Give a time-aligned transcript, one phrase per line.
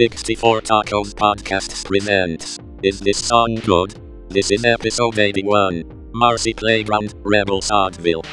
[0.00, 4.00] 64 Tacos Podcasts presents Is This Song Good?
[4.30, 5.84] This is episode 81
[6.14, 8.24] Marcy Playground, Rebel Sodville.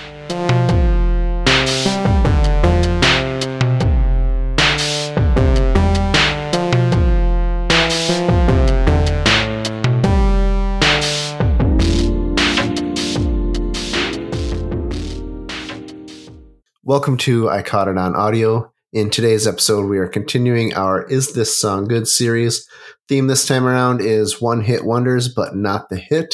[16.86, 18.71] Welcome to I Caught It on Audio.
[18.97, 22.67] In today's episode, we are continuing our Is This Song Good series.
[23.07, 26.33] Theme this time around is One Hit Wonders, but not the hit.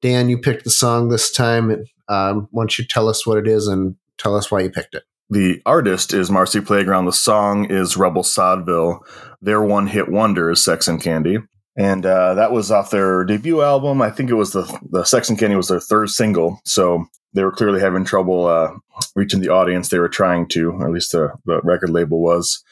[0.00, 1.84] Dan, you picked the song this time.
[2.08, 4.94] Um, why don't you tell us what it is and tell us why you picked
[4.94, 5.02] it?
[5.28, 7.04] The artist is Marcy Playground.
[7.04, 9.00] The song is Rebel Sodville.
[9.42, 11.36] Their one hit wonder is Sex and Candy.
[11.76, 14.02] And uh, that was off their debut album.
[14.02, 16.60] I think it was the the Sex and Candy was their third single.
[16.64, 18.72] So they were clearly having trouble uh,
[19.14, 22.62] reaching the audience they were trying to, or at least the, the record label was.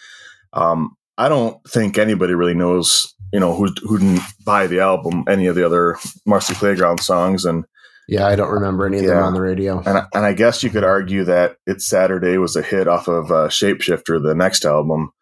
[0.53, 5.25] Um, I don't think anybody really knows, you know, who who didn't buy the album,
[5.29, 7.65] any of the other Marcy Playground songs, and
[8.09, 9.79] Yeah, I don't remember any of them on the radio.
[9.79, 13.07] and I, and I guess you could argue that "It's Saturday" was a hit off
[13.09, 15.13] of uh, Shapeshifter, the next album,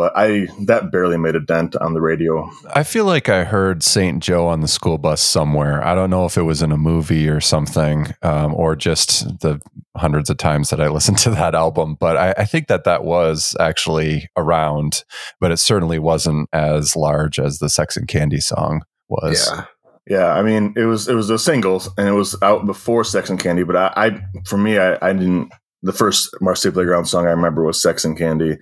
[0.00, 2.50] but I that barely made a dent on the radio.
[2.74, 4.22] I feel like I heard St.
[4.22, 5.84] Joe on the school bus somewhere.
[5.84, 9.60] I don't know if it was in a movie or something, um, or just the
[9.98, 11.98] hundreds of times that I listened to that album.
[12.00, 15.04] But I, I think that that was actually around,
[15.38, 19.50] but it certainly wasn't as large as the Sex and Candy song was.
[19.52, 19.66] Yeah.
[20.08, 23.28] Yeah, I mean, it was it was a single, and it was out before Sex
[23.28, 23.64] and Candy.
[23.64, 25.52] But I, I for me, I, I didn't.
[25.82, 28.58] The first Marcy Playground song I remember was Sex and Candy.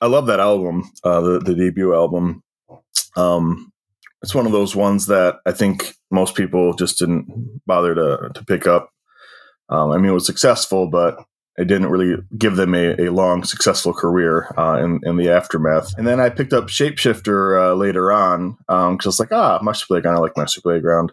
[0.00, 2.42] I love that album, uh, the the debut album.
[3.16, 3.72] Um,
[4.22, 8.44] it's one of those ones that I think most people just didn't bother to to
[8.44, 8.90] pick up.
[9.68, 11.18] Um, I mean, it was successful, but
[11.58, 15.92] it didn't really give them a, a long, successful career uh, in, in the aftermath.
[15.98, 19.84] And then I picked up Shapeshifter uh, later on because I was like, ah, Marcy
[19.88, 20.14] Playground.
[20.14, 21.12] I like Marcy Playground.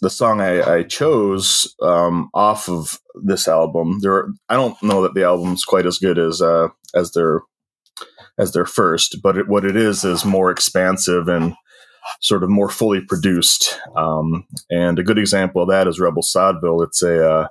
[0.00, 5.02] The song I, I chose um, off of this album, there are, I don't know
[5.02, 7.40] that the album's quite as good as uh, as their
[8.38, 11.54] as their first, but it, what it is is more expansive and
[12.20, 13.78] sort of more fully produced.
[13.96, 16.82] Um, and a good example of that is Rebel Sodville.
[16.82, 17.48] It's a uh,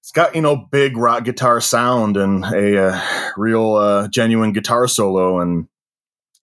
[0.00, 3.00] it's got you know big rock guitar sound and a uh,
[3.36, 5.68] real uh, genuine guitar solo and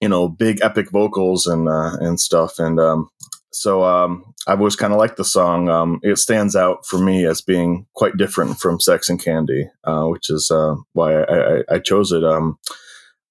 [0.02, 3.10] you know big epic vocals and uh, and stuff and um,
[3.58, 5.68] so um, I've always kind of liked the song.
[5.68, 10.04] Um, it stands out for me as being quite different from Sex and Candy, uh,
[10.04, 12.24] which is uh, why I, I, I chose it.
[12.24, 12.60] Um,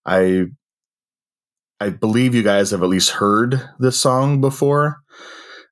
[0.05, 0.47] I
[1.79, 4.99] I believe you guys have at least heard this song before.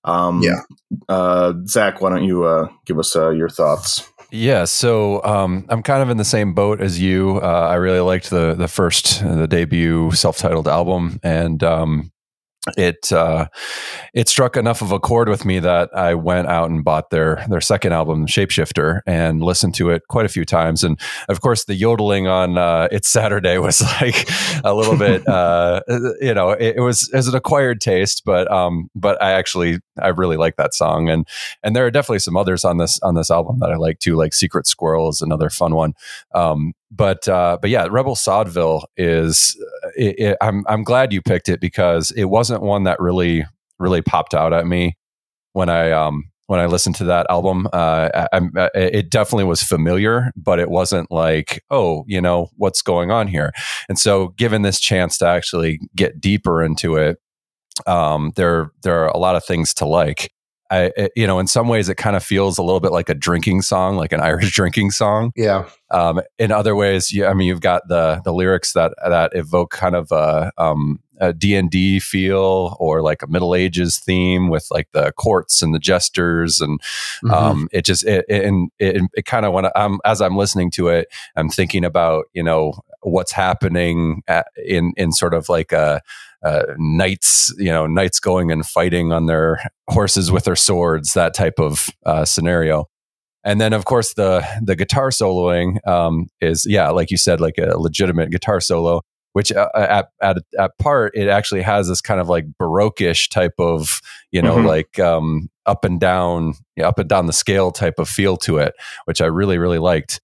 [0.04, 0.60] Um, Yeah.
[1.08, 4.08] Uh, Zach, why don't you uh, give us uh, your thoughts?
[4.30, 7.40] Yeah, so um, I'm kind of in the same boat as you.
[7.42, 12.12] Uh, I really liked the the first, the debut self-titled album, and um,
[12.76, 13.48] it uh,
[14.14, 17.44] it struck enough of a chord with me that I went out and bought their
[17.48, 20.82] their second album, Shapeshifter, and listened to it quite a few times.
[20.82, 20.98] And
[21.28, 24.28] of course, the yodeling on uh, "It's Saturday" was like
[24.64, 25.82] a little bit, uh,
[26.20, 30.08] you know, it, it was as an acquired taste, but um, but I actually I
[30.08, 31.28] really like that song, and
[31.62, 34.16] and there are definitely some others on this on this album that I like too,
[34.16, 35.92] like "Secret Squirrel" is another fun one.
[36.34, 39.56] Um, but uh, but yeah, Rebel Sodville is.
[39.96, 43.44] It, it, I'm I'm glad you picked it because it wasn't one that really
[43.78, 44.96] really popped out at me
[45.52, 47.68] when I um when I listened to that album.
[47.72, 52.50] Uh, I, I'm- uh, it definitely was familiar, but it wasn't like oh you know
[52.56, 53.52] what's going on here.
[53.88, 57.18] And so, given this chance to actually get deeper into it,
[57.86, 60.32] um, there there are a lot of things to like.
[60.70, 63.08] I, it- you know, in some ways, it kind of feels a little bit like
[63.08, 65.32] a drinking song, like an Irish drinking song.
[65.36, 65.68] Yeah.
[65.90, 69.70] Um, in other ways, you, I mean, you've got the the lyrics that that evoke
[69.70, 74.48] kind of a um, a D and D feel or like a Middle Ages theme
[74.48, 76.80] with like the courts and the jesters, and
[77.22, 77.30] Mhm.
[77.32, 80.70] um, it just it, it, and it, it kind of when I'm as I'm listening
[80.72, 82.72] to it, I'm thinking about you know
[83.02, 86.00] what's happening at, in in sort of like a.
[86.44, 89.58] Uh, knights, you know, knights going and fighting on their
[89.88, 92.84] horses with their swords, that type of uh, scenario
[93.46, 97.58] and then of course the the guitar soloing um, is yeah like you said like
[97.58, 99.02] a legitimate guitar solo
[99.34, 103.52] which uh, at, at at part it actually has this kind of like baroque-ish type
[103.58, 104.00] of
[104.32, 104.66] you know Mhm.
[104.66, 108.56] like um, up and down yeah, up and down the scale type of feel to
[108.56, 108.72] it
[109.04, 110.20] which i really really liked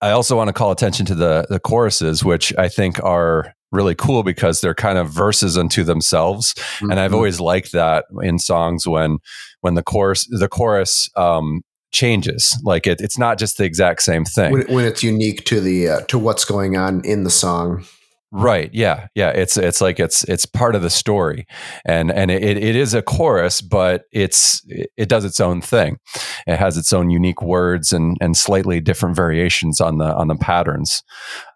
[0.00, 3.94] i also want to call attention to the the choruses which i think are really
[3.94, 7.14] cool because they're kind of verses unto themselves and I've Mhm.
[7.14, 9.18] always liked that in songs when
[9.60, 11.62] when the chorus the chorus um,
[11.92, 12.56] changes.
[12.64, 14.52] Like it, it's not just the exact same thing.
[14.52, 17.84] when, when it's unique to the uh, to what's going on in the song.
[18.32, 18.70] Right.
[18.72, 19.08] Yeah.
[19.16, 19.30] Yeah.
[19.30, 21.48] It's it's like it's it's part of the story,
[21.84, 24.64] and and it, it is a chorus, but it's
[24.96, 25.98] it does its own thing.
[26.46, 30.36] It has its own unique words and and slightly different variations on the on the
[30.36, 31.02] patterns.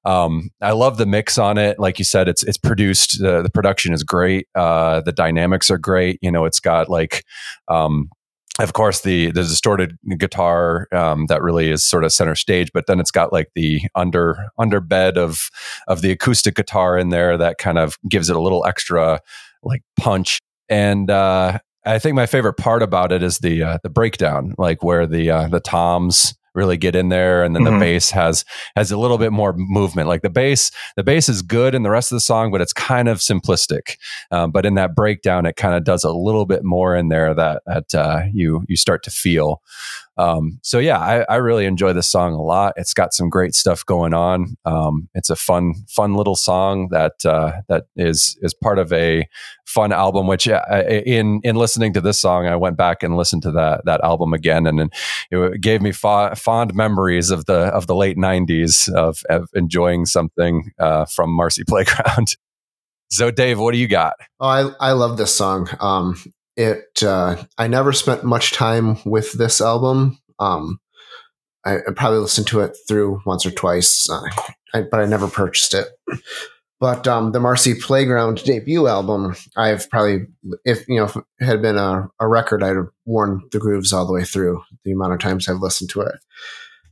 [0.05, 1.79] Um, I love the mix on it.
[1.79, 3.23] Like you said, it's it's produced.
[3.23, 4.49] Uh, the production is great.
[4.57, 6.19] Uh, the dynamics are great.
[6.23, 7.25] You know, it's got like
[7.69, 8.09] um,
[8.61, 12.87] of course the the distorted guitar um, that really is sort of center stage but
[12.87, 15.51] then it's got like the under under bed of
[15.89, 19.21] of the acoustic guitar in there that kind of gives it a little extra
[19.65, 20.41] like punch.
[20.69, 24.83] And uh, I think my favorite part about it is the uh, the breakdown like
[24.83, 27.75] where the uh, the toms really get in there and then mm-hmm.
[27.75, 28.45] the bass has
[28.77, 31.91] has a little bit more movement like the bass the bass is good in the
[31.91, 33.97] rest of the song but it's kind of simplistic
[34.31, 37.35] um, but in that breakdown it kind of does a little bit more in there
[37.35, 39.61] that that uh, you you start to feel
[40.17, 42.75] um, so yeah, I, I, really enjoy this song a lot.
[42.77, 44.57] It's got some great stuff going on.
[44.65, 49.29] Um, it's a fun, fun little song that uh, that is is part of a
[49.67, 50.29] fun album.
[50.29, 53.87] Which uh, in in listening to this song, I went back and listened to that
[53.87, 54.93] that album again, and, and
[55.33, 60.07] it gave me fa- fond memories of the of the late '90s of, of enjoying
[60.07, 62.37] something uh, from Marcy Playground.
[63.11, 64.15] So, Dave, what do you got?
[64.41, 65.69] Oh, I I love this song.
[65.81, 66.17] Um,
[66.57, 70.19] it uh, I never spent much time with this album.
[70.39, 70.81] Um,
[71.65, 74.23] I, I, probably listened to it through once or twice, uh,
[74.75, 75.89] I, but I never purchased it.
[76.81, 80.27] But um, the Marcy Playground debut album, I've probably,
[80.65, 83.93] if you know, if it had been a, a record, I'd have worn the grooves
[83.93, 84.63] all the way through.
[84.85, 86.15] The amount of times I've listened to it,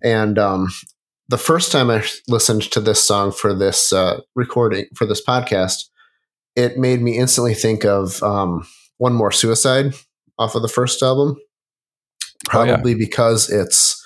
[0.02, 0.68] and um,
[1.28, 5.88] the first time I listened to this song for this uh, recording for this podcast,
[6.56, 8.66] it made me instantly think of um,
[8.98, 9.94] one More Suicide
[10.38, 11.36] off of the first album.
[12.46, 13.04] Probably oh, yeah.
[13.06, 14.04] because it's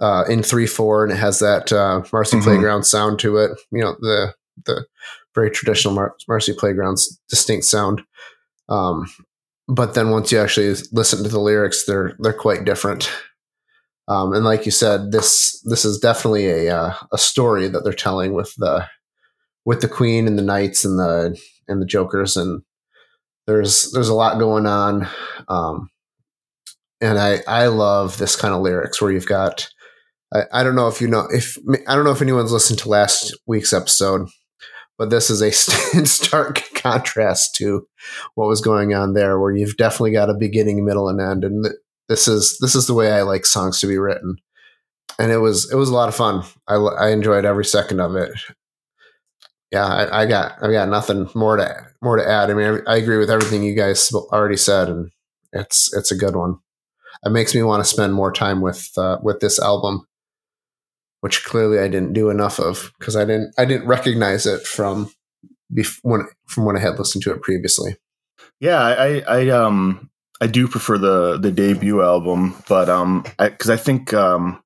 [0.00, 2.44] uh, in three four and it has that uh, Marcy mm-hmm.
[2.44, 3.50] Playground sound to it.
[3.70, 4.86] You know the the
[5.34, 8.02] very traditional Mar- Marcy Playground's distinct sound.
[8.68, 9.06] Um,
[9.68, 13.10] but then once you actually listen to the lyrics, they're they're quite different.
[14.08, 17.92] Um, and like you said, this this is definitely a uh, a story that they're
[17.92, 18.86] telling with the
[19.64, 21.38] with the Queen and the Knights and the
[21.68, 22.62] and the Jokers and
[23.46, 25.08] there's there's a lot going on,
[25.48, 25.88] um,
[27.00, 29.68] and I I love this kind of lyrics where you've got.
[30.34, 31.56] I, I don't know if you know if
[31.86, 34.28] I don't know if anyone's listened to last week's episode,
[34.98, 35.50] but this is a
[36.06, 37.86] stark contrast to
[38.34, 41.66] what was going on there, where you've definitely got a beginning, middle, and end, and
[42.08, 44.36] this is this is the way I like songs to be written,
[45.18, 46.44] and it was it was a lot of fun.
[46.68, 48.30] I I enjoyed every second of it
[49.72, 52.50] yeah, I, I, got I got nothing more to more to add.
[52.50, 55.10] I mean, I, I, agree with everything you guys already said, and
[55.52, 56.58] it's it's a good one.
[57.24, 60.06] It makes me want to spend more time with uh, with this album,
[61.26, 65.10] which clearly I didn't do enough of because I didn't I didn't recognize it from
[65.74, 67.96] bef- when from when I had listened to it previously.
[68.60, 70.08] Yeah, I I um
[70.40, 74.62] I do prefer the the debut album, but um because I, I think um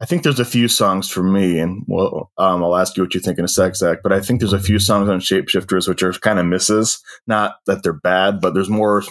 [0.00, 3.12] I think there's a few songs for me, and well, um, I'll ask you what
[3.12, 3.98] you think in a sec, Zach.
[4.02, 7.02] But I think there's a few songs on Shapeshifters which are kind of misses.
[7.26, 9.02] Not that they're bad, but there's more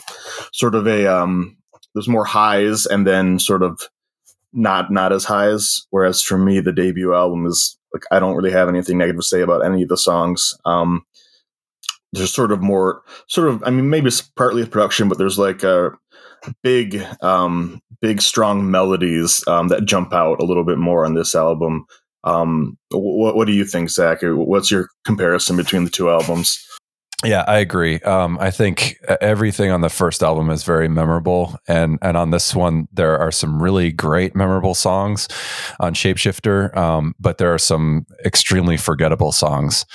[0.51, 1.57] sort of a um,
[1.93, 3.87] there's more highs, and then sort of
[4.53, 5.85] not not as high as.
[5.89, 9.27] Whereas for me, the debut album is like I don't really have anything negative to
[9.27, 10.53] say about any of the songs.
[10.65, 11.03] Um,
[12.13, 15.63] there's sort of more sort of I mean maybe it's partly production, but there's like
[15.63, 15.91] a
[16.63, 21.35] big, um, big, strong melodies um, that jump out a little bit more on this
[21.35, 21.85] album.
[22.23, 24.19] Um, what, what do you think, Zach?
[24.21, 26.63] What's your comparison between the two albums?
[27.23, 27.99] Yeah, I agree.
[28.01, 32.55] Um, I think everything on the first album is very memorable, and and on this
[32.55, 35.27] one there are some really great memorable songs
[35.81, 39.85] on Shapeshifter, um, but there are some extremely forgettable songs,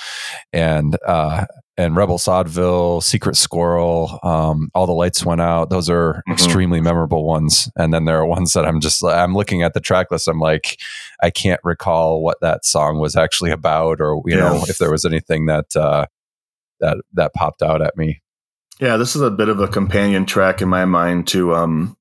[0.53, 1.45] and uh,
[1.77, 5.69] and Rebel Sodville, Secret Squirrel, um, all the lights went out.
[5.69, 6.33] Those are mm-hmm.
[6.33, 7.69] extremely memorable ones.
[7.75, 10.27] And then there are ones that I'm just I'm looking at the track list.
[10.27, 10.79] I'm like,
[11.21, 14.41] I can't recall what that song was actually about, or you yeah.
[14.41, 16.05] know, if there was anything that uh,
[16.79, 18.21] that that popped out at me.
[18.79, 21.95] Yeah, this is a bit of a companion track in my mind to um,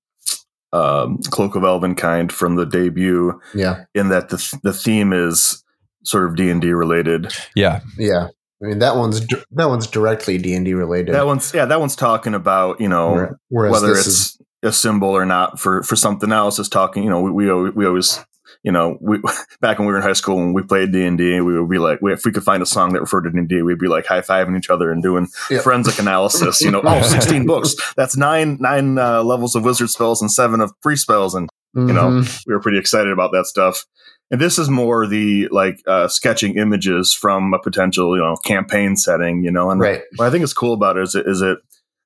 [0.72, 3.40] um, Cloak of Elvenkind from the debut.
[3.54, 5.62] Yeah, in that the the theme is
[6.04, 7.32] sort of D and D related.
[7.54, 8.28] Yeah, yeah.
[8.62, 11.14] I mean that one's that one's directly D and D related.
[11.14, 15.10] That one's yeah, that one's talking about you know Whereas whether it's is, a symbol
[15.10, 16.58] or not for for something else.
[16.58, 18.18] Is talking you know we we, we always
[18.64, 19.18] you know we
[19.60, 21.70] back when we were in high school when we played D and D, we would
[21.70, 23.78] be like if we could find a song that referred to D and D, we'd
[23.78, 25.62] be like high fiving each other and doing yep.
[25.62, 26.62] forensic analysis.
[26.62, 27.76] You know, oh, 16 books.
[27.94, 31.88] That's nine nine uh, levels of wizard spells and seven of free spells, and mm-hmm.
[31.88, 32.50] you know mm-hmm.
[32.50, 33.84] we were pretty excited about that stuff.
[34.30, 38.96] and this is more the like uh, sketching images from a potential you know campaign
[38.96, 40.02] setting you know and Right.
[40.16, 41.58] what i think is cool about it is it is it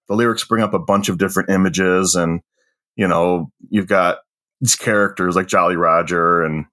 [0.09, 2.41] the lyrics bring up a bunch of different images and
[2.97, 4.19] you know you've got
[4.61, 6.67] these characters like jolly roger and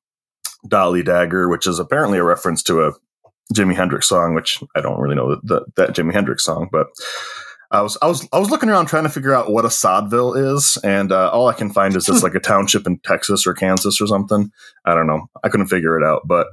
[0.68, 2.92] dolly dagger which is apparently a reference to a
[3.54, 6.88] jimi hendrix song which i don't really know the, that jimi hendrix song but
[7.72, 10.34] I was I was I was looking around trying to figure out what a sodville
[10.34, 13.54] is, and uh, all I can find is it's like a township in Texas or
[13.54, 14.52] Kansas or something.
[14.86, 15.28] I don't know.
[15.44, 16.48] I couldn't figure it out, but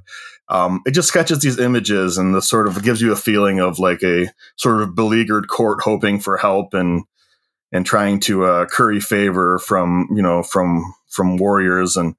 [0.48, 3.78] um, it just sketches these images and the sort of gives you a feeling of
[3.78, 7.04] like a sort of beleaguered court hoping for help and
[7.72, 12.14] and trying to uh, curry favor from you know from from warriors and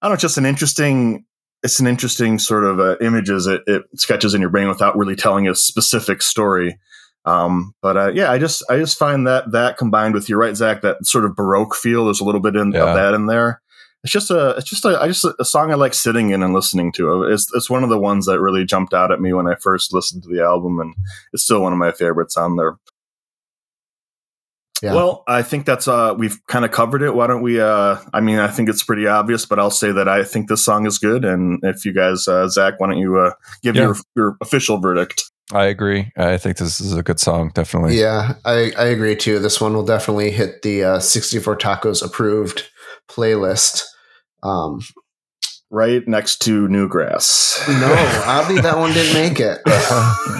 [0.00, 1.24] I don't know, just an interesting.
[1.64, 5.14] It's an interesting sort of uh, images it, it sketches in your brain without really
[5.14, 6.76] telling a specific story.
[7.24, 10.56] Um, but uh, yeah, I just I just find that that combined with you're right,
[10.56, 12.06] Zach, that sort of baroque feel.
[12.06, 12.80] There's a little bit in, Yeah.
[12.90, 13.62] of that in there.
[14.02, 16.52] It's just a it's just a I just a song I like sitting in and
[16.52, 17.22] listening to.
[17.22, 19.92] It's it's one of the ones that really jumped out at me when I first
[19.94, 20.96] listened to the album, and
[21.32, 22.76] it's still one of my favorites on there.
[24.82, 24.94] Yeah.
[24.94, 27.14] Well, I think that's uh we've kind of covered it.
[27.14, 30.08] Why don't we uh I mean I think it's pretty obvious, but I'll say that
[30.08, 33.18] I think this song is good and if you guys uh Zach, why don't you
[33.18, 33.82] uh give Yeah.
[33.82, 35.22] your your official verdict?
[35.52, 36.10] I agree.
[36.16, 37.98] I think this is a good song, definitely.
[38.00, 39.38] Yeah, I, I agree too.
[39.38, 42.62] This one will definitely hit the uh, 64 Tacos approved
[43.08, 43.82] playlist.
[44.42, 44.80] Um,
[45.74, 47.66] Right next to Newgrass.
[47.66, 47.86] no,
[48.30, 49.58] Avi, that one didn't make it.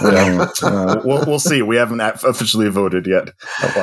[0.02, 0.48] Yeah.
[0.62, 1.62] Uh, we'll, we'll see.
[1.62, 3.30] We haven't officially voted yet.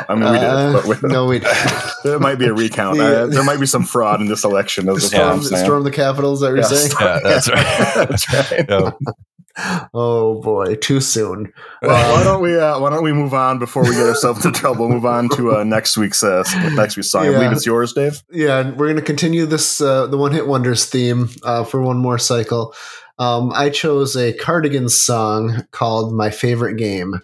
[0.10, 1.40] I mean, we Uh, did, but we, no, we
[2.04, 2.98] there might be a recount.
[2.98, 3.04] Yeah.
[3.04, 4.88] Uh, there might be some fraud in this election.
[4.90, 5.64] As storm, I'm saying.
[5.66, 6.42] storm the capitals.
[6.42, 6.70] That we're Yes.
[6.92, 6.92] saying.
[7.00, 8.08] Yeah, that's right.
[8.10, 8.66] That's right.
[8.70, 8.92] Yeah.
[9.94, 11.52] Oh boy, too soon.
[11.82, 14.58] Well, why don't we uh, why don't we move on before we get ourselves into
[14.58, 14.90] trouble?
[14.90, 17.26] Move on to uh, next week's uh, next week's song.
[17.26, 18.22] I believe it's yours, Dave.
[18.32, 21.82] Yeah, and we're going to continue this uh, the one hit wonders theme uh, for
[21.82, 22.74] one more cycle.
[23.18, 27.22] Um, I chose a Cardigans song called "My Favorite Game."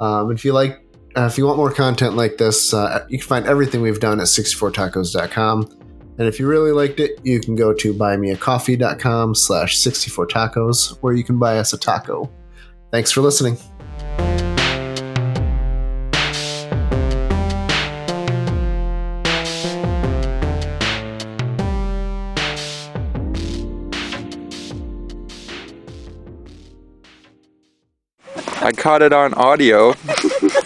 [0.00, 0.84] Um, if you like,
[1.16, 4.20] uh, if you want more content like this, uh, you can find everything we've done
[4.20, 5.85] at 64tacos.com.
[6.18, 11.22] And if you really liked it, you can go to buymeacoffee.com slash 64tacos, where you
[11.22, 12.30] can buy us a taco.
[12.90, 13.58] Thanks for listening.
[28.62, 29.94] I caught it on audio.